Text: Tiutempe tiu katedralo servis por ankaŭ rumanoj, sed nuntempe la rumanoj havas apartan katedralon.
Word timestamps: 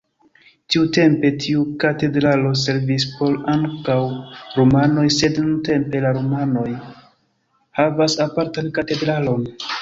Tiutempe 0.75 1.29
tiu 1.41 1.65
katedralo 1.83 2.53
servis 2.61 3.05
por 3.17 3.35
ankaŭ 3.55 3.97
rumanoj, 4.55 5.05
sed 5.17 5.37
nuntempe 5.43 6.03
la 6.07 6.15
rumanoj 6.19 6.67
havas 7.83 8.19
apartan 8.27 8.75
katedralon. 8.81 9.47